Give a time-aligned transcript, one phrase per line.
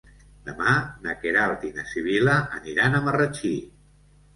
[0.47, 0.73] Demà
[1.03, 3.59] na Queralt i na Sibil·la aniran a Marratxí.